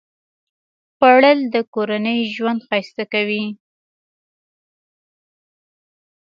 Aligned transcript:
خوړل 0.95 1.39
د 1.53 1.55
کورنۍ 1.73 2.19
ژوند 2.33 2.59
ښایسته 2.67 3.03
کوي 3.13 3.45